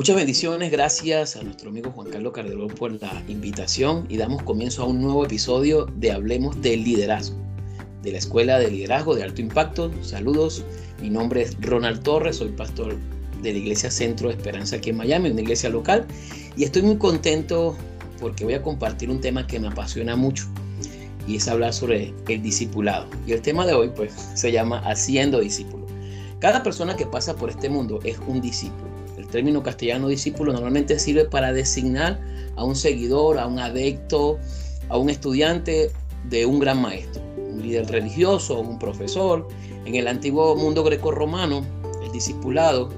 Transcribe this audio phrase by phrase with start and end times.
[0.00, 4.82] Muchas bendiciones, gracias a nuestro amigo Juan Carlos Cardelón por la invitación y damos comienzo
[4.82, 7.36] a un nuevo episodio de Hablemos del Liderazgo,
[8.02, 9.90] de la Escuela de Liderazgo de Alto Impacto.
[10.00, 10.64] Saludos,
[11.02, 12.96] mi nombre es Ronald Torres, soy pastor
[13.42, 16.06] de la Iglesia Centro de Esperanza aquí en Miami, una iglesia local,
[16.56, 17.76] y estoy muy contento
[18.22, 20.46] porque voy a compartir un tema que me apasiona mucho
[21.26, 23.06] y es hablar sobre el discipulado.
[23.26, 25.84] Y el tema de hoy pues se llama Haciendo discípulo.
[26.38, 28.89] Cada persona que pasa por este mundo es un discípulo
[29.30, 32.20] término castellano discípulo normalmente sirve para designar
[32.56, 34.38] a un seguidor, a un adecto,
[34.88, 35.90] a un estudiante
[36.28, 39.48] de un gran maestro, un líder religioso, un profesor.
[39.84, 41.64] En el antiguo mundo greco-romano,
[42.04, 42.90] el discipulado,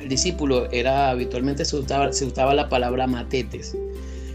[0.00, 3.76] el discípulo era habitualmente se usaba, se usaba la palabra matetes,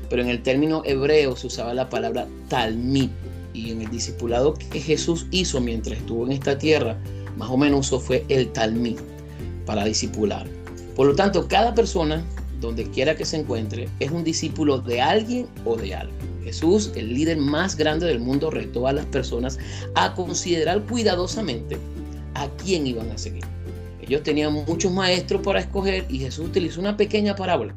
[0.09, 3.09] pero en el término hebreo se usaba la palabra talmid.
[3.53, 6.97] Y en el discipulado que Jesús hizo mientras estuvo en esta tierra,
[7.35, 8.97] más o menos fue el talmid
[9.65, 10.60] para discipular.
[10.95, 12.23] Por lo tanto, cada persona,
[12.59, 16.13] donde quiera que se encuentre, es un discípulo de alguien o de algo.
[16.43, 19.57] Jesús, el líder más grande del mundo, retó a las personas
[19.95, 21.77] a considerar cuidadosamente
[22.33, 23.43] a quién iban a seguir.
[24.01, 27.75] Ellos tenían muchos maestros para escoger y Jesús utilizó una pequeña parábola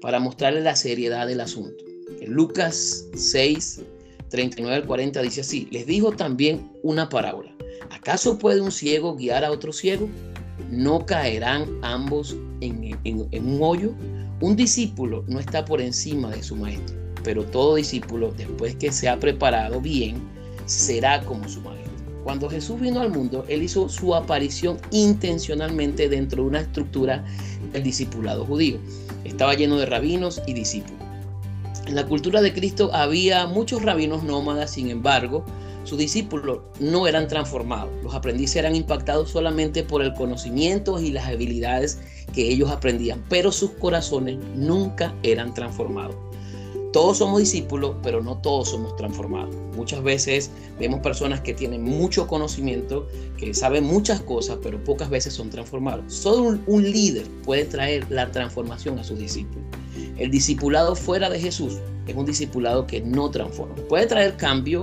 [0.00, 1.84] para mostrarles la seriedad del asunto.
[2.20, 3.82] En Lucas 6,
[4.28, 7.54] 39 al 40 dice así, les dijo también una parábola.
[7.90, 10.08] ¿Acaso puede un ciego guiar a otro ciego?
[10.70, 13.92] ¿No caerán ambos en, un hoyo?
[14.40, 19.08] Un discípulo no está por encima de su maestro, pero todo discípulo, después que se
[19.08, 20.16] ha preparado bien,
[20.66, 21.84] será como su maestro.
[22.24, 27.24] Cuando Jesús vino al mundo, Él hizo su aparición intencionalmente dentro de una estructura
[27.72, 28.78] del discipulado judío.
[29.24, 31.04] Estaba lleno de rabinos y discípulos.
[31.86, 35.44] En la cultura de Cristo había muchos rabinos nómadas, sin embargo,
[35.84, 37.90] sus discípulos no eran transformados.
[38.02, 41.98] Los aprendices eran impactados solamente por el conocimiento y las habilidades
[42.34, 46.16] que ellos aprendían, pero sus corazones nunca eran transformados.
[46.94, 49.52] Todos somos discípulos, pero no todos somos transformados.
[49.74, 55.34] Muchas veces vemos personas que tienen mucho conocimiento, que saben muchas cosas, pero pocas veces
[55.34, 56.14] son transformados.
[56.14, 59.64] Solo un, líder puede traer la transformación a sus discípulos.
[60.16, 63.74] El discipulado fuera de Jesús es un discipulado que no transforma.
[63.88, 64.82] Puede traer cambio,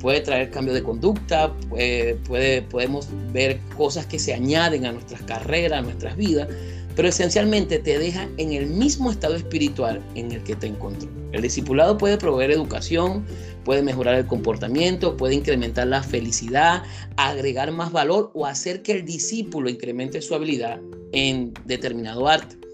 [0.00, 5.80] puede traer cambio de conducta, puede, podemos ver cosas que se añaden a nuestras carreras,
[5.80, 6.48] a nuestras vidas,
[6.94, 11.08] pero esencialmente te deja en el mismo estado espiritual en el que te encontró.
[11.32, 13.24] El discipulado puede proveer educación,
[13.64, 16.82] puede mejorar el comportamiento, puede incrementar la felicidad,
[17.16, 20.80] agregar más valor o hacer que el discípulo incremente su habilidad
[21.12, 22.65] en determinado arte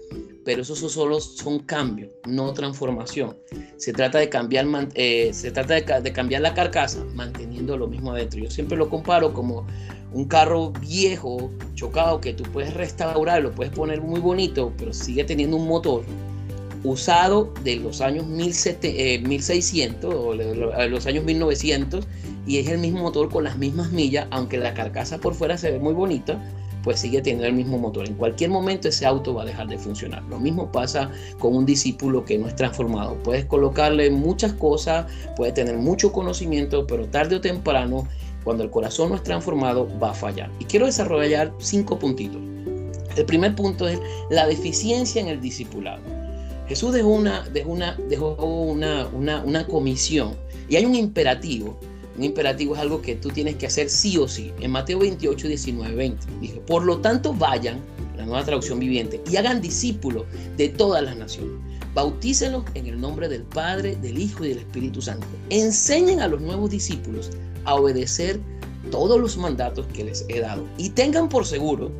[0.45, 3.37] pero eso solo son cambios, no transformación.
[3.77, 8.39] Se trata de cambiar, eh, se trata de, cambiar la carcasa manteniendo lo mismo adentro.
[8.39, 9.65] Yo siempre lo comparo como
[10.11, 15.23] un carro viejo, chocado, que tú puedes restaurar, lo puedes poner muy bonito, pero sigue
[15.23, 16.03] teniendo un motor
[16.83, 22.05] usado de los años 1600 eh, o los años 1900
[22.45, 25.71] y es el mismo motor con las mismas millas, aunque la carcasa por fuera se
[25.71, 26.41] ve muy bonita,
[26.83, 28.05] pues sigue teniendo el mismo motor.
[28.05, 30.21] En cualquier momento ese auto va a dejar de funcionar.
[30.29, 33.15] Lo mismo pasa con un discípulo que no es transformado.
[33.23, 35.05] Puedes colocarle muchas cosas,
[35.35, 38.07] puede tener mucho conocimiento, pero tarde o temprano,
[38.43, 40.51] cuando el corazón no es transformado, va a fallar.
[40.59, 42.41] Y quiero desarrollar cinco puntitos.
[43.15, 46.01] El primer punto es la deficiencia en el discipulado.
[46.67, 50.35] Jesús dejó una, dejó una, dejó una, una, una comisión
[50.67, 51.77] y hay un imperativo
[52.17, 54.51] un imperativo es algo que tú tienes que hacer sí o sí.
[54.59, 57.79] En Mateo 28, 19, 20 dije, por lo tanto vayan,
[58.15, 60.25] la nueva traducción viviente, y hagan discípulos
[60.57, 61.53] de todas las naciones.
[61.93, 65.27] Bautícenlos en el nombre del Padre, del Hijo y del Espíritu Santo.
[65.49, 67.31] Enseñen a los nuevos discípulos
[67.65, 68.39] a obedecer
[68.91, 70.67] todos los mandatos que les he dado.
[70.77, 71.91] Y tengan por seguro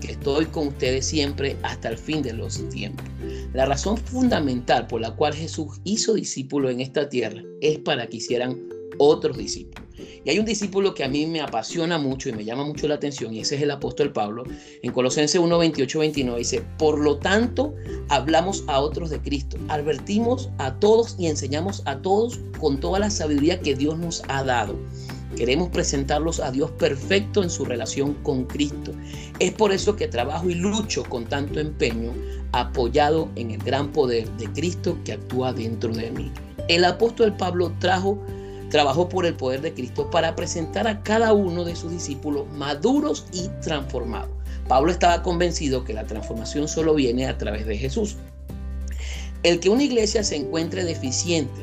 [0.00, 3.04] que estoy con ustedes siempre hasta el fin de los tiempos.
[3.52, 8.18] La razón fundamental por la cual Jesús hizo discípulos en esta tierra es para que
[8.18, 8.67] hicieran
[8.98, 9.88] otros discípulos.
[10.24, 12.94] Y hay un discípulo que a mí me apasiona mucho y me llama mucho la
[12.94, 14.44] atención, y ese es el apóstol Pablo.
[14.82, 17.74] En Colosenses 1, 28, 29 dice, por lo tanto,
[18.08, 23.10] hablamos a otros de Cristo, advertimos a todos y enseñamos a todos con toda la
[23.10, 24.76] sabiduría que Dios nos ha dado.
[25.36, 28.92] Queremos presentarlos a Dios perfecto en su relación con Cristo.
[29.38, 32.12] Es por eso que trabajo y lucho con tanto empeño,
[32.52, 36.32] apoyado en el gran poder de Cristo que actúa dentro de mí.
[36.68, 38.18] El apóstol Pablo trajo,
[38.70, 43.26] trabajó por el poder de Cristo para presentar a cada uno de sus discípulos maduros
[43.32, 44.30] y transformados.
[44.68, 48.16] Pablo estaba convencido que la transformación solo viene a través de Jesús.
[49.42, 51.60] El que una iglesia se encuentre deficiente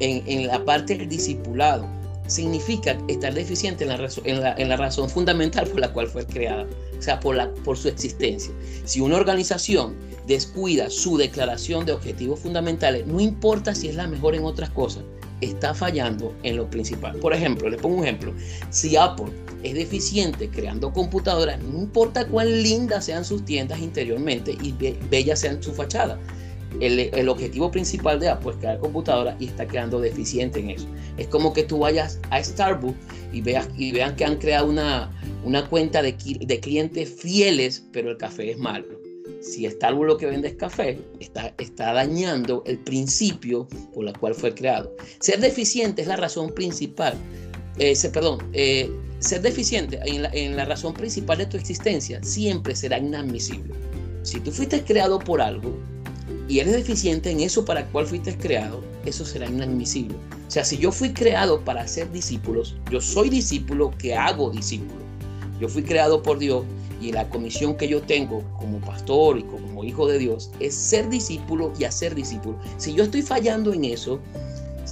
[0.00, 1.86] en, en la parte del discipulado
[2.26, 6.66] significa estar deficiente en la, razón, en, la, razón fundamental por la cual fue creada,
[6.98, 8.52] o sea, por, la, por su existencia.
[8.84, 9.94] Si una organización
[10.26, 15.04] descuida su declaración de objetivos fundamentales, no importa si es la mejor en otras cosas,
[15.40, 17.16] está fallando en lo principal.
[17.18, 18.32] Por ejemplo, le pongo un ejemplo,
[18.70, 19.26] si Apple
[19.62, 25.40] es deficiente creando computadoras, no importa cuán lindas sean sus tiendas interiormente y be bellas
[25.40, 26.18] sean su fachada,
[26.80, 30.86] el, objetivo principal de Apple es crear computadora y está quedando deficiente en eso.
[31.16, 32.98] Es como que tú vayas a Starbucks
[33.32, 35.10] y, veas, y vean que han creado una,
[35.44, 39.05] una cuenta de clientes fieles, pero el café es malo.
[39.40, 44.34] Si Starbucks lo que vende es café, está, está dañando el principio por el cual
[44.34, 44.94] fue creado.
[45.20, 47.14] Ser deficiente es la razón principal.
[47.78, 52.74] Eh, perdón, eh, ser deficiente en la, en la razón principal de tu existencia siempre
[52.74, 53.74] será inadmisible.
[54.22, 55.76] Si tú fuiste creado por algo,
[56.48, 60.16] y eres deficiente en eso para el cual fuiste creado, eso será inadmisible.
[60.46, 65.05] O sea, si yo fui creado para ser discípulos, yo soy discípulo que hago discípulo.
[65.60, 66.64] Yo fui creado por Dios
[67.00, 71.08] y la comisión que yo tengo como pastor y como hijo de Dios es ser
[71.08, 72.58] discípulo y hacer discípulo.
[72.78, 74.18] Si yo estoy fallando en eso,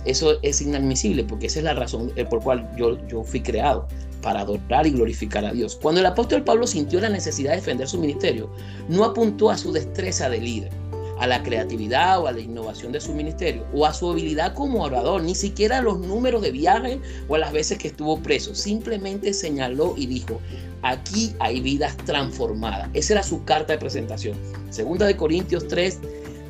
[0.05, 3.87] eso es inadmisible porque esa es la razón por la cual yo, yo fui creado
[4.23, 5.79] para adorar y glorificar a Dios.
[5.81, 8.51] Cuando el apóstol Pablo sintió la necesidad de defender su ministerio,
[8.89, 10.84] no apuntó a su destreza de líder
[11.19, 14.83] a la creatividad o a la innovación de su ministerio o a su habilidad como
[14.83, 18.55] orador, ni siquiera a los números de viaje o a las veces que estuvo preso.
[18.55, 20.41] Simplemente señaló y dijo,
[20.83, 22.89] aquí hay vidas transformadas.
[22.95, 24.37] Esa era su carta de presentación.
[24.71, 26.05] Segunda de Corintios 3, 2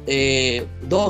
[0.07, 0.67] eh,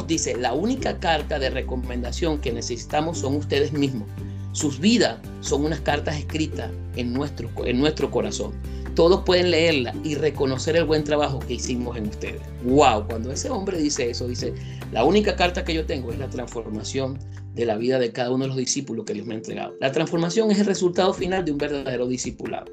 [0.07, 4.09] dice, la única carta de recomendación que necesitamos son ustedes mismos.
[4.53, 8.53] Sus vidas son unas cartas escritas en nuestro, en nuestro corazón
[8.95, 12.41] todos pueden leerla y reconocer el buen trabajo que hicimos en ustedes.
[12.65, 13.07] ¡Wow!
[13.09, 14.55] Cuando ese hombre dice eso, dice,
[14.93, 17.19] la única carta que yo tengo es la transformación
[17.55, 19.75] de la vida de cada uno de los discípulos que Dios me ha entregado.
[19.81, 22.67] La transformación es el resultado final de un verdadero discipulado.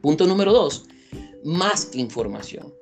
[0.00, 0.86] Punto número dos,
[1.44, 2.72] más información.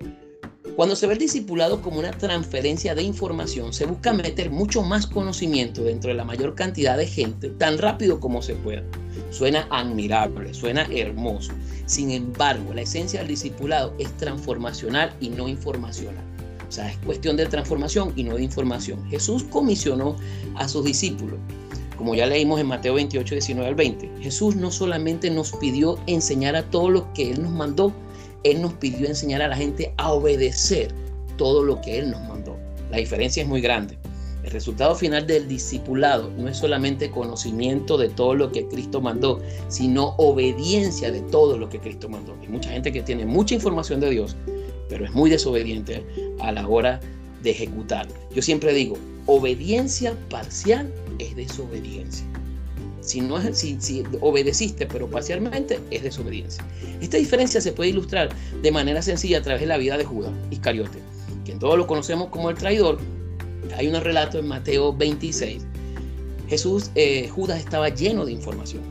[0.77, 5.07] Cuando se ve el discipulado como una transferencia de información, se busca meter mucho más
[5.07, 8.85] conocimiento dentro de la mayor cantidad de gente tan rápido como se pueda.
[9.37, 11.53] Suena admirable, suena hermoso.
[11.85, 16.25] Sin embargo, la esencia del discipulado es transformacional y no informacional.
[16.67, 19.07] O sea, es cuestión de transformación y no de información.
[19.11, 20.17] Jesús comisionó
[20.55, 21.39] a sus discípulos.
[21.99, 26.57] Como ya leímos en Mateo 28, 19 al 20, Jesús no solamente nos pidió enseñar
[26.57, 27.93] a todos lo que Él nos mandó,
[28.43, 30.95] él nos pidió enseñar a la gente a obedecer
[31.37, 32.57] todo lo que Él nos mandó.
[32.91, 33.99] La diferencia es muy grande.
[34.47, 39.41] El resultado final del discipulado no es solamente conocimiento de todo lo que Cristo mandó,
[39.67, 42.37] sino obediencia de todo lo que Cristo mandó.
[42.41, 44.37] Hay mucha gente que tiene mucha información de Dios,
[44.89, 46.07] pero es muy desobediente
[46.39, 47.01] a la hora
[47.43, 48.07] de ejecutar.
[48.33, 48.97] Yo siempre digo,
[49.27, 52.25] obediencia parcial es desobediencia.
[53.01, 56.65] Si, no es, si, si obedeciste, pero parcialmente, es desobediencia.
[57.01, 58.29] Esta diferencia se puede ilustrar
[58.63, 61.01] de manera sencilla a través de la vida de Judas Iscariote,
[61.45, 63.01] quien todos lo conocemos como el traidor.
[63.77, 65.65] Hay un relato en Mateo 26.
[66.49, 68.83] Jesús, eh, Judas estaba lleno de información,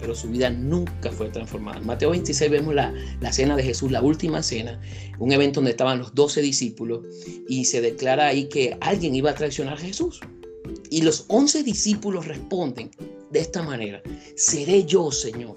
[0.00, 1.78] pero su vida nunca fue transformada.
[1.78, 4.80] En Mateo 26 vemos la, la, cena de Jesús, la última cena,
[5.18, 7.00] un evento donde estaban los doce discípulos
[7.48, 10.20] y se declara ahí que alguien iba a traicionar a Jesús.
[10.90, 12.90] Y los once discípulos responden,
[13.30, 14.02] de esta manera,
[14.36, 15.56] seré yo, Señor.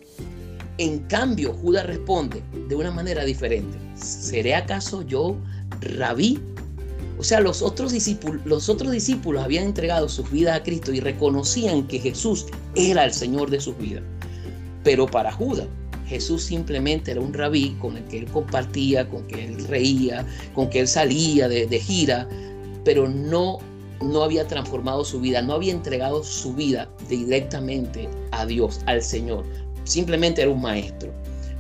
[0.78, 5.38] En cambio, Judas responde de una manera diferente, ¿seré acaso yo
[5.82, 6.40] rabí?
[7.18, 11.00] O sea, los otros, discípulos, los otros discípulos habían entregado sus vidas a Cristo y
[11.00, 12.46] reconocían que Jesús
[12.76, 14.04] era el Señor de sus vidas.
[14.84, 15.68] Pero para Judas,
[16.08, 20.70] Jesús simplemente era un rabí con el que él compartía, con que él reía, con
[20.70, 22.28] que él salía de, de gira,
[22.84, 23.60] pero no
[24.02, 29.46] no había transformado su vida, no había entregado su vida directamente a Dios, al Señor.
[29.84, 31.14] Simplemente era un maestro.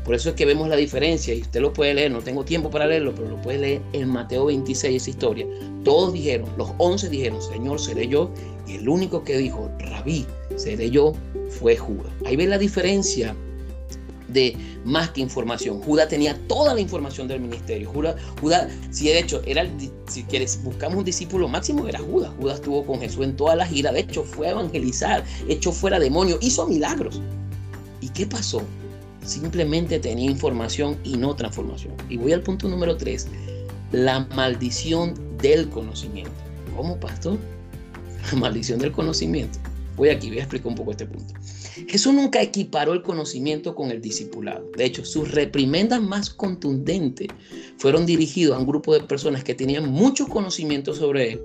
[0.05, 2.69] Por eso es que vemos la diferencia y usted lo puede leer, no tengo tiempo
[2.69, 5.47] para leerlo, pero lo puede leer en Mateo 26, esa historia.
[5.83, 8.29] Todos dijeron, los once dijeron, Señor, seré yo.
[8.67, 11.13] Y el único que dijo, Rabí, seré yo,
[11.49, 12.11] fue Judas.
[12.23, 13.35] Ahí ve la diferencia
[14.27, 15.81] de más que información.
[15.81, 17.89] Judas tenía toda la información del ministerio.
[17.89, 19.67] Judas, Judas si de hecho, era
[20.07, 22.31] si quieres, buscamos un discípulo máximo, era Judas.
[22.39, 23.91] Judas estuvo con Jesús en toda la gira.
[23.91, 27.19] De hecho, fue a evangelizar, echó fuera demonios, hizo milagros.
[28.13, 28.61] ¿Qué pasó?
[29.25, 31.93] Simplemente tenía información y no transformación.
[32.09, 33.27] Y voy al punto número tres,
[33.91, 36.31] la maldición del conocimiento.
[36.75, 37.37] ¿Cómo, pastor?
[38.31, 39.59] La maldición del conocimiento.
[39.97, 41.33] Voy aquí, voy a explicar un poco este punto.
[41.87, 44.69] Jesús nunca equiparó el conocimiento con el discipulado.
[44.75, 47.27] De hecho, sus reprimendas más contundentes
[47.77, 51.41] fueron dirigidos a un grupo de personas que tenían mucho conocimiento sobre él.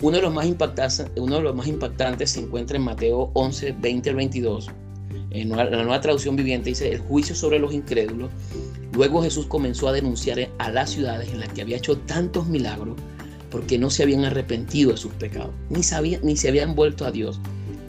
[0.00, 3.74] Uno de los más impactantes, uno de los más impactantes se encuentra en Mateo 11,
[3.80, 4.70] 20 al 22.
[5.30, 8.30] En la nueva traducción viviente dice el juicio sobre los incrédulos.
[8.92, 12.96] Luego Jesús comenzó a denunciar a las ciudades en las que había hecho tantos milagros
[13.50, 17.40] porque no se habían arrepentido de sus pecados, ni, se habían vuelto a Dios.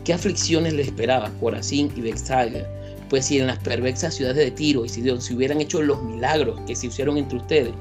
[0.03, 2.67] ¿Qué aflicciones le esperaba Corazín y Bethsaida?
[3.09, 6.59] Pues si en las perversas ciudades de Tiro y Sidón se hubieran hecho los milagros
[6.67, 7.73] que se hicieron entre ustedes,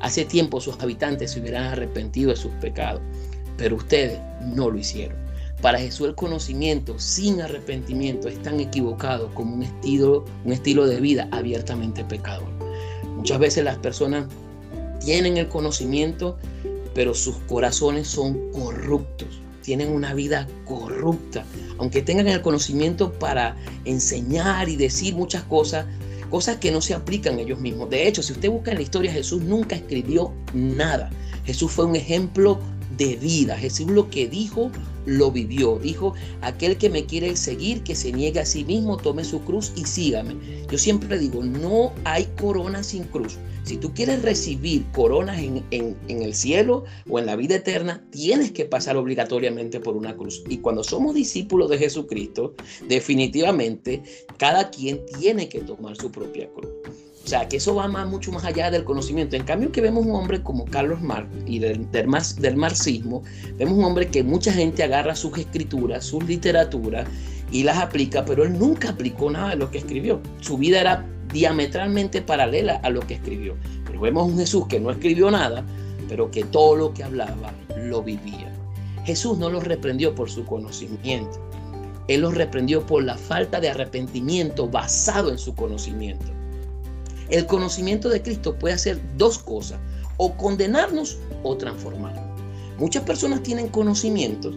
[0.00, 3.02] hace tiempo sus habitantes se hubieran arrepentido de sus pecados,
[3.56, 4.18] pero ustedes
[4.54, 5.25] no lo hicieron.
[5.62, 11.00] Para Jesús el conocimiento sin arrepentimiento es tan equivocado como un estilo, un estilo de
[11.00, 12.48] vida abiertamente pecador.
[13.16, 14.26] Muchas veces las personas
[15.00, 16.36] tienen el conocimiento,
[16.94, 21.44] pero sus corazones son corruptos, tienen una vida corrupta.
[21.78, 25.86] Aunque tengan el conocimiento para enseñar y decir muchas cosas,
[26.30, 27.88] cosas que no se aplican ellos mismos.
[27.88, 31.10] De hecho, si usted busca en la historia, Jesús nunca escribió nada.
[31.44, 32.58] Jesús fue un ejemplo
[32.96, 33.56] de vida.
[33.56, 34.70] Jesús lo que dijo,
[35.04, 35.78] lo vivió.
[35.78, 39.72] Dijo, aquel que me quiere seguir, que se niegue a sí mismo, tome su cruz
[39.76, 40.36] y sígame.
[40.70, 43.38] Yo siempre digo, no hay corona sin cruz.
[43.66, 48.64] Si tú quieres recibir coronas en, el cielo o en la vida eterna, tienes que
[48.64, 50.44] pasar obligatoriamente por una cruz.
[50.48, 52.54] Y cuando somos discípulos de Jesucristo,
[52.88, 54.04] definitivamente
[54.36, 56.70] cada quien tiene que tomar su propia cruz.
[57.26, 59.34] O sea, que eso va más, mucho más allá del conocimiento.
[59.34, 62.06] En cambio, que vemos un hombre como Carlos Marx y del, del,
[62.38, 63.24] del marxismo,
[63.58, 67.08] vemos un hombre que mucha gente agarra sus escrituras, sus literaturas
[67.50, 70.20] y las aplica, pero él nunca aplicó nada de lo que escribió.
[70.40, 73.56] Su vida era diametralmente paralela a lo que escribió.
[73.84, 75.64] Pero vemos un Jesús que no escribió nada,
[76.08, 78.52] pero que todo lo que hablaba lo vivía.
[79.04, 81.40] Jesús no los reprendió por su conocimiento.
[82.06, 86.35] Él los reprendió por la falta de arrepentimiento basado en su conocimiento.
[87.28, 89.78] El conocimiento de Cristo puede hacer dos cosas,
[90.16, 92.24] o condenarnos o transformarnos.
[92.78, 94.54] Muchas personas tienen conocimientos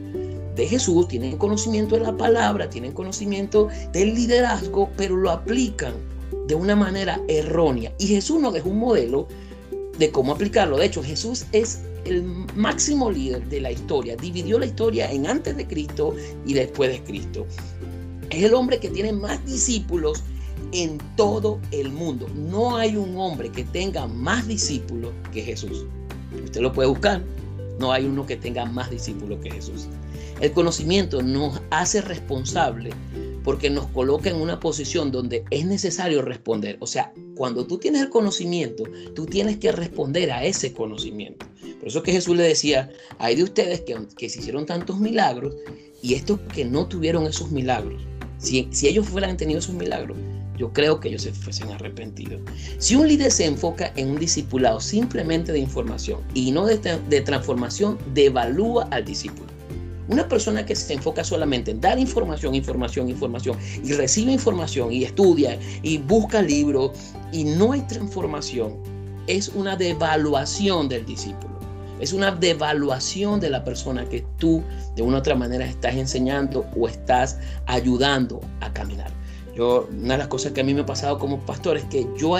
[0.55, 5.93] de Jesús, tienen conocimiento de la palabra, tienen conocimiento del liderazgo, pero lo aplican
[6.47, 7.93] de una manera errónea.
[7.97, 9.27] Y Jesús nos dejó un modelo
[9.97, 10.77] de cómo aplicarlo.
[10.77, 12.23] De hecho, Jesús es el
[12.55, 14.15] máximo líder de la historia.
[14.15, 16.13] Dividió la historia en antes de Cristo
[16.45, 17.45] y después de Cristo.
[18.29, 20.23] Es el hombre que tiene más discípulos
[20.71, 22.27] en todo el mundo.
[22.35, 25.85] No hay un hombre que tenga más discípulos que Jesús.
[26.43, 27.23] Usted lo puede buscar.
[27.79, 29.87] No hay uno que tenga más discípulos que Jesús.
[30.41, 32.91] El conocimiento nos hace responsable
[33.43, 36.77] porque nos coloca en una posición donde es necesario responder.
[36.81, 38.83] O sea, cuando tú tienes el conocimiento,
[39.15, 41.45] tú tienes que responder a ese conocimiento.
[41.79, 45.55] Por eso que Jesús le decía, hay de ustedes que, que se hicieron tantos milagros
[46.01, 48.01] y estos que no tuvieron esos milagros.
[48.37, 50.17] Si, si ellos fueran tenido esos milagros,
[50.59, 52.41] yo creo que ellos se fuesen arrepentidos.
[52.77, 57.21] Si un líder se enfoca en un discipulado simplemente de información y no de, de
[57.21, 59.47] transformación, devalúa al discípulo.
[60.09, 65.03] Una persona que se enfoca solamente en dar información, información, información y recibe información y
[65.05, 66.91] estudia y busca libros
[67.31, 68.75] y no hay transformación,
[69.27, 71.57] es una devaluación del discípulo.
[72.01, 74.63] Es una devaluación de la persona que tú
[74.95, 77.37] de una u otra manera estás enseñando o estás
[77.67, 79.11] ayudando a caminar.
[79.59, 82.07] Yo, una de las cosas que a mí me ha pasado como pastor es que
[82.17, 82.37] yo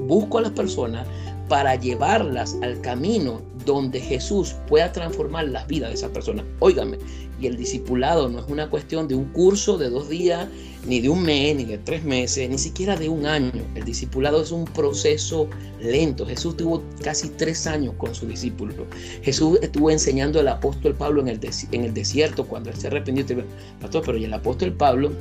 [0.00, 1.06] busco a las personas
[1.48, 6.44] para llevarlas al camino donde Jesús pueda transformar las vidas de esas personas.
[6.58, 6.98] Óigame,
[7.40, 10.46] y el discipulado no es una cuestión de un curso de dos días,
[10.86, 13.64] ni de un mes, ni de tres meses, ni siquiera de un año.
[13.74, 15.48] El discipulado es un proceso
[15.80, 16.26] lento.
[16.26, 18.74] Jesús tuvo casi tres años con su discípulo.
[19.22, 23.42] Jesús estuvo enseñando al apóstol Pablo en el, desierto cuando él se arrepintió.
[23.80, 25.12] Pastor, pero y el apóstol Pablo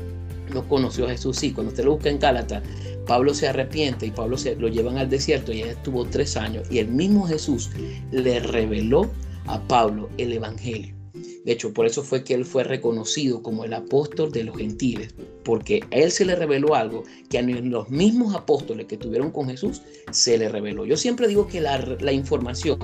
[0.53, 1.37] no conoció a Jesús.
[1.37, 2.63] Sí, cuando usted lo busca en Gálatas,
[3.05, 6.67] Pablo se arrepiente y Pablo se lo llevan al desierto y él estuvo tres años
[6.69, 7.71] y el mismo Jesús
[8.11, 9.09] le reveló
[9.45, 10.97] a Pablo el Evangelio.
[11.45, 15.15] De hecho, por eso fue que él fue reconocido como el apóstol de los gentiles,
[15.45, 19.47] porque a él se le reveló algo que a los mismos apóstoles que tuvieron con
[19.47, 20.85] Jesús se le reveló.
[20.85, 22.79] Yo siempre digo que la, la información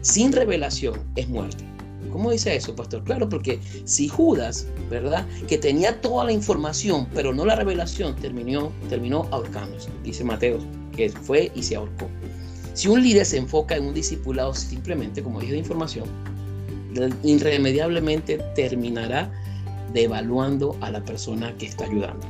[0.00, 1.64] sin revelación es muerte.
[2.10, 3.04] ¿Cómo dice eso, pastor?
[3.04, 5.26] Claro, porque si Judas, ¿verdad?
[5.46, 10.58] Que tenía toda la información, pero no la revelación, terminó, terminó ahorcándose, dice Mateo,
[10.96, 12.08] que fue y se ahorcó.
[12.74, 16.06] Si un líder se enfoca en un discipulado simplemente, como dije, de información,
[17.22, 19.30] irremediablemente terminará
[19.92, 22.26] devaluando a la persona que está ayudando.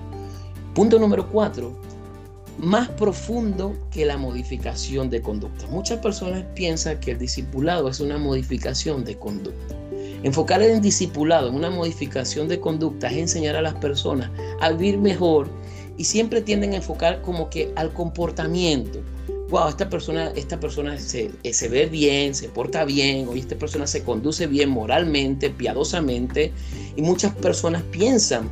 [0.74, 1.78] Punto número cuatro,
[2.58, 5.66] más profundo que la modificación de conducta.
[5.68, 9.74] Muchas personas piensan que el discipulado es una modificación de conducta.
[10.22, 14.70] Enfocar en el discipulado, en una modificación de conducta, es enseñar a las personas a
[14.72, 15.48] vivir mejor
[15.96, 19.00] y siempre tienden a enfocar como que al comportamiento.
[19.50, 23.56] Wow, esta persona, esta persona se, eh, se ve bien, se porta bien, o esta
[23.56, 26.52] persona se conduce bien moralmente, piadosamente,
[26.96, 28.50] y muchas personas piensan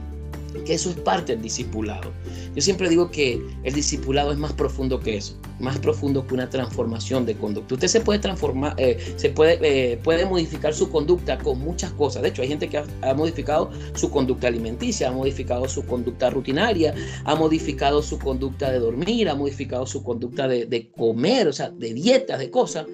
[0.64, 2.12] que eso es parte del discipulado.
[2.54, 6.48] Yo siempre digo que el discipulado es más profundo que eso, más profundo que una
[6.48, 7.74] transformación de conducta.
[7.74, 12.22] Usted se puede transformar, eh, se puede, eh, puede modificar su conducta con muchas cosas.
[12.22, 16.94] De hecho, hay gente que ha, modificado su conducta alimenticia, ha modificado su conducta rutinaria,
[17.24, 21.70] ha modificado su conducta de dormir, ha modificado su conducta de, de comer, o sea,
[21.70, 22.86] de dietas, de cosas,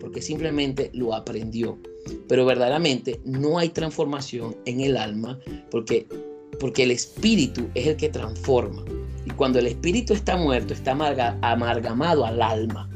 [0.00, 1.78] porque simplemente lo aprendió.
[2.26, 5.38] Pero verdaderamente no hay transformación en el alma
[5.70, 6.06] porque
[6.60, 8.84] porque el espíritu es el que transforma.
[9.24, 10.92] Y cuando el espíritu está muerto, está
[11.42, 12.88] amargamado al alma.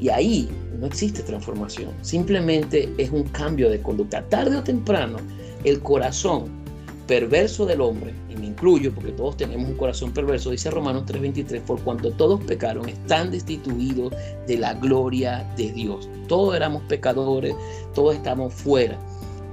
[0.00, 0.48] Y ahí
[0.80, 1.90] no existe transformación.
[2.00, 4.26] Simplemente es un cambio de conducta.
[4.28, 5.18] Tarde o temprano,
[5.62, 6.62] el corazón
[7.06, 11.60] perverso del hombre, y me incluyo porque todos tenemos un corazón perverso, dice Romanos 3:23,
[11.60, 14.14] por cuanto todos pecaron, están destituidos
[14.46, 16.08] de la gloria de Dios.
[16.28, 17.54] Todos éramos pecadores,
[17.94, 18.98] todos estamos fuera.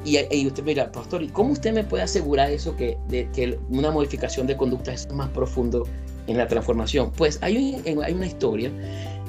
[0.06, 4.48] Y, usted mira, pastor, ¿y cómo usted me puede asegurar eso que, que una modificación
[4.48, 5.86] de conducta es más profundo
[6.28, 7.12] en la transformación?
[7.12, 8.72] Pues hay, hay una historia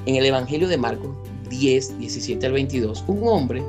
[0.06, 1.10] en el Evangelio de Marcos
[1.48, 3.04] 10, 17 al 22.
[3.08, 3.62] Un hombre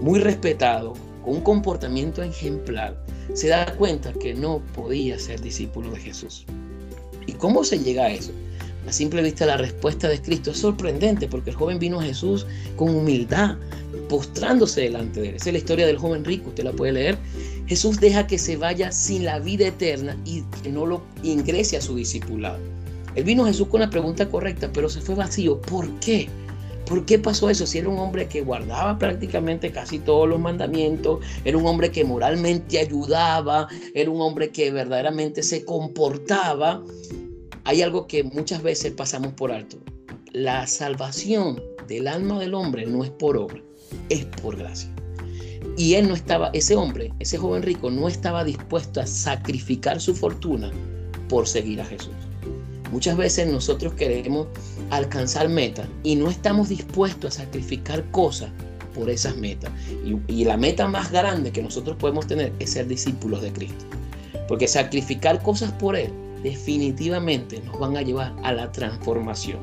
[0.00, 0.92] muy respetado,
[1.24, 2.96] con un comportamiento ejemplar,
[3.34, 6.44] se da cuenta que no podía ser discípulo de Jesús.
[7.26, 8.30] ¿Y cómo se llega a eso?
[8.86, 12.46] A simple vista la respuesta de Cristo es sorprendente porque el joven vino a Jesús
[12.76, 13.56] con humildad,
[14.08, 15.34] postrándose delante de él.
[15.36, 17.18] Esa es la historia del joven rico, usted la puede leer.
[17.66, 21.96] Jesús deja que se vaya sin la vida eterna y no lo ingrese a su
[21.96, 22.58] discipulado.
[23.16, 25.60] Él vino Jesús con la pregunta correcta, pero se fue vacío.
[25.62, 26.28] ¿Por qué?
[26.86, 27.66] ¿Por qué pasó eso?
[27.66, 32.04] Si era un hombre que guardaba prácticamente casi todos los mandamientos, era un hombre que
[32.04, 36.84] moralmente ayudaba, era un hombre que verdaderamente se comportaba,
[37.66, 39.76] hay algo que muchas veces pasamos por alto.
[40.32, 43.60] La salvación del alma del hombre no es por obra
[44.08, 44.90] es por gracia.
[45.76, 50.14] Y él no estaba, ese hombre, ese joven rico, no estaba dispuesto a sacrificar su
[50.14, 50.70] fortuna
[51.28, 52.14] por seguir a Jesús.
[52.92, 54.46] Muchas veces nosotros queremos
[54.90, 58.50] alcanzar metas y no estamos dispuestos a sacrificar cosas
[58.94, 59.70] por esas metas.
[60.04, 63.84] Y, y, la meta más grande que nosotros podemos tener es ser discípulos de Cristo.
[64.48, 66.12] Porque sacrificar cosas por Él
[66.46, 69.58] definitivamente nos van a llevar a la transformación.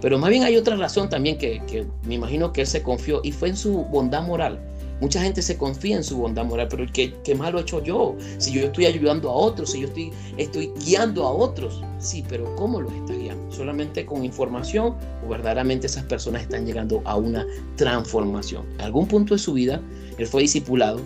[0.00, 3.32] Pero más bien hay otra razón también que, me imagino que él se confió y
[3.32, 4.60] fue en su bondad moral.
[5.00, 8.16] Mucha gente se confía en su bondad moral, pero ¿qué, qué malo he hecho yo?
[8.38, 11.82] Si yo estoy ayudando a otros, si yo estoy, estoy guiando a otros.
[11.98, 13.50] Sí, pero ¿cómo los está guiando?
[13.52, 18.66] ¿Solamente con información o verdaderamente esas personas están llegando a una transformación?
[18.74, 19.80] En algún punto de su vida,
[20.18, 21.00] él fue discipulado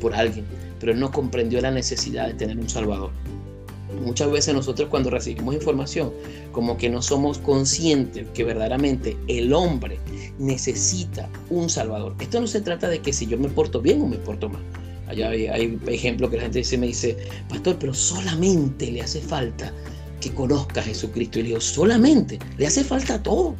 [0.00, 0.46] por alguien,
[0.80, 3.10] pero él no comprendió la necesidad de tener un Salvador.
[4.02, 6.12] Muchas veces nosotros cuando recibimos información,
[6.52, 9.98] como que no somos conscientes que verdaderamente el hombre
[10.38, 12.14] necesita un salvador.
[12.20, 14.62] Esto no se trata de que si yo me porto bien o me porto mal.
[15.06, 17.16] Allá hay, hay ejemplos que la gente dice, me dice,
[17.48, 19.72] pastor, pero solamente le hace falta
[20.20, 21.38] que conozca a Jesucristo.
[21.38, 23.54] Y le digo, solamente, le hace falta todo.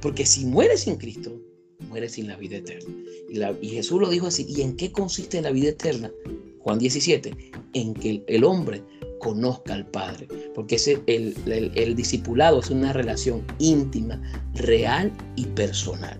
[0.00, 1.40] Porque si muere sin Cristo,
[1.88, 2.92] muere sin la vida eterna.
[3.28, 6.10] Y, y Jesús lo dijo así, ¿y en qué consiste la vida eterna?
[6.58, 8.82] Juan 17, en que el hombre
[9.22, 14.20] conozca al Padre, porque el, el, discipulado es una relación íntima,
[14.54, 16.18] real y personal.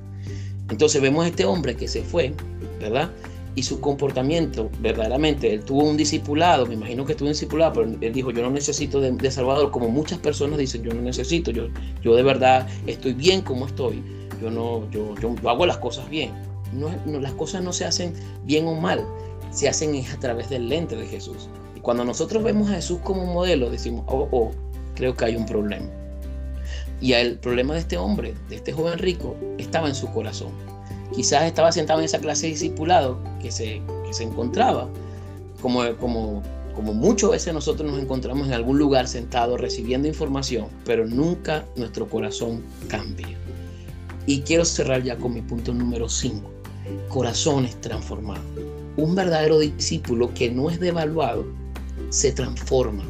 [0.71, 2.33] Entonces vemos a este hombre que se fue,
[2.81, 3.11] ¿verdad?
[3.57, 7.91] Y su comportamiento, verdaderamente, él tuvo un discipulado, me imagino que tuvo un discipulado, pero
[8.01, 11.69] él dijo, yo no necesito de, Salvador, como muchas personas dicen, yo no necesito, yo,
[12.03, 14.03] yo de verdad estoy bien como estoy,
[14.41, 16.31] yo no, yo, yo hago las cosas bien.
[16.73, 19.05] No, no, las cosas no se hacen bien o mal,
[19.51, 21.49] se hacen a través del lente de Jesús.
[21.83, 24.53] Cuando nosotros vemos a Jesús como modelo, decimos, oh, oh,
[24.95, 25.87] creo que hay un problema.
[27.01, 30.53] Y el problema de este hombre, de este joven rico, estaba en su corazón.
[31.13, 34.89] Quizás estaba sentado en esa clase de discipulado que se, que se encontraba,
[35.61, 36.43] como, como,
[36.77, 42.09] como muchas veces nosotros nos encontramos en algún lugar sentado recibiendo información, pero nunca nuestro
[42.09, 43.37] corazón cambia.
[44.27, 46.49] Y quiero cerrar ya con mi punto número 5,
[47.09, 48.45] corazones transformados.
[48.97, 51.45] Un verdadero discípulo que no es devaluado
[52.11, 53.05] se transforma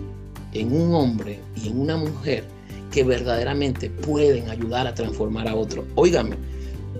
[0.52, 2.44] en un hombre y en una mujer
[2.90, 5.86] que verdaderamente pueden ayudar a transformar a otro.
[5.94, 6.36] Óigame,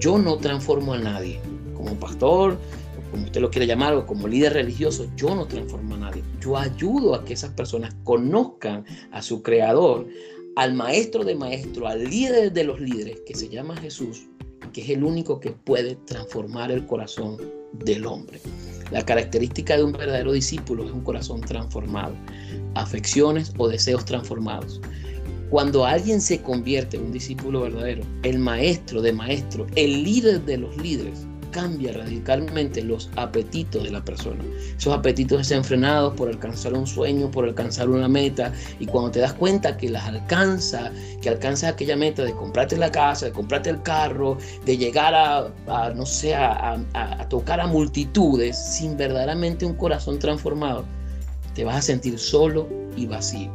[0.01, 1.41] yo no transformo a nadie.
[1.75, 2.59] Como pastor,
[3.13, 6.23] como usted lo quiere llamar, o como líder religioso, yo no transformo a nadie.
[6.41, 10.07] Yo ayudo a que esas personas conozcan a su creador,
[10.57, 14.29] al maestro de maestro, al líder de los líderes, que se llama Jesús,
[14.73, 17.37] que es el único que puede transformar el corazón
[17.73, 18.41] del hombre.
[18.93, 22.15] La característica de un verdadero discípulo es un corazón transformado,
[22.75, 24.83] afecciones o deseos transformados.
[25.49, 30.59] Cuando alguien se convierte en un discípulo verdadero, el maestro de maestro, el líder de
[30.59, 34.43] los líderes, cambia radicalmente los apetitos de la persona.
[34.77, 39.35] Esos apetitos desenfrenados por alcanzar un sueño, por alcanzar una meta, y cuando te das
[39.35, 43.81] cuenta que las alcanza, que alcanzas aquella meta de comprarte la casa, de comprarte el
[43.83, 50.19] carro, de llegar a, no sé, a, a tocar a multitudes sin verdaderamente un corazón
[50.19, 50.85] transformado,
[51.55, 53.53] te vas a sentir solo y vacío.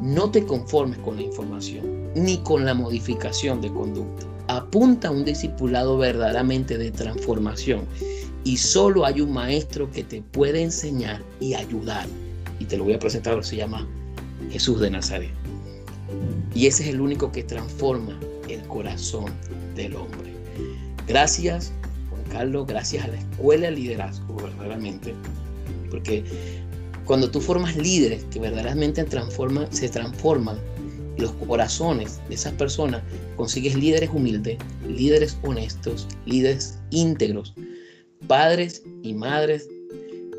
[0.00, 5.24] No te conformes con la información ni con la modificación de conducta apunta a un
[5.24, 7.84] discipulado verdaderamente de transformación.
[8.44, 12.06] Y solo hay un maestro que te puede enseñar y ayudar.
[12.60, 13.86] Y te lo voy a presentar, se llama
[14.50, 15.30] Jesús de Nazaret.
[16.54, 19.26] Y ese es el único que transforma el corazón
[19.74, 20.32] del hombre.
[21.06, 21.72] Gracias,
[22.10, 25.14] Juan Carlos, gracias a la escuela de liderazgo, verdaderamente.
[25.90, 26.24] Porque
[27.04, 30.56] cuando tú formas líderes que verdaderamente transforman, se transforman
[31.18, 33.02] los corazones de esas personas,
[33.36, 37.54] consigues líderes humildes, líderes honestos, líderes íntegros,
[38.26, 39.68] padres y madres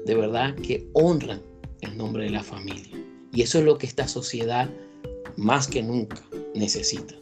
[0.05, 1.41] de verdad que honran
[1.81, 2.97] el nombre de la familia.
[3.33, 4.69] Y eso es lo que esta sociedad
[5.35, 6.21] más que nunca
[6.55, 7.13] necesita.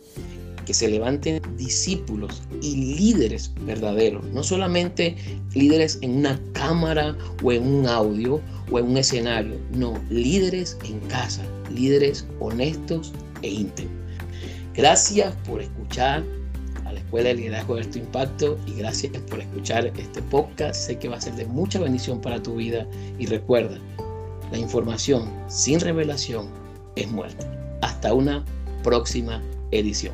[0.66, 5.16] Que se levanten discípulos y líderes verdaderos, no solamente
[5.54, 8.42] líderes en una cámara o en un audio
[8.72, 13.66] o en un escenario, no, líderes en casa, líderes honestos e
[14.74, 16.24] Gracias por escuchar
[16.86, 20.76] a la Escuela de Liderazgo de Alto Impacto y gracias por escuchar este podcast.
[20.76, 22.86] Sé que va a ser de mucha bendición para tu vida
[23.18, 23.80] y recuerda,
[24.52, 26.50] la información sin revelación
[26.96, 27.50] es muerta.
[27.82, 28.44] Hasta una
[28.84, 30.14] próxima edición.